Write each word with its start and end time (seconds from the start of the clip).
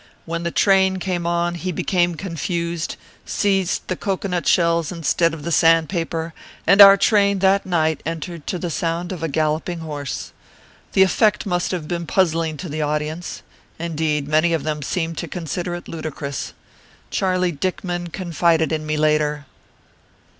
When 0.25 0.41
the 0.41 0.49
train 0.49 0.97
came 0.97 1.27
on 1.27 1.53
he 1.53 1.71
became 1.71 2.15
confused, 2.15 2.95
seized 3.23 3.87
the 3.87 3.95
cocoanut 3.95 4.47
shells 4.47 4.91
instead 4.91 5.31
of 5.31 5.43
the 5.43 5.51
sand 5.51 5.89
paper, 5.89 6.33
and 6.65 6.81
our 6.81 6.97
train 6.97 7.37
that 7.37 7.67
night 7.67 8.01
entered 8.03 8.47
to 8.47 8.57
the 8.57 8.71
sound 8.71 9.11
of 9.11 9.21
a 9.21 9.27
galloping 9.27 9.81
horse. 9.81 10.31
The 10.93 11.03
effect 11.03 11.45
must 11.45 11.69
have 11.69 11.87
been 11.87 12.07
puzzling 12.07 12.57
to 12.57 12.67
the 12.67 12.81
audience. 12.81 13.43
Indeed, 13.77 14.27
many 14.27 14.53
of 14.53 14.63
them 14.63 14.81
seemed 14.81 15.19
to 15.19 15.27
consider 15.27 15.75
it 15.75 15.87
ludicrous. 15.87 16.53
Charlie 17.11 17.51
Dickman 17.51 18.07
confided 18.07 18.71
in 18.71 18.87
me 18.87 18.97
later. 18.97 19.45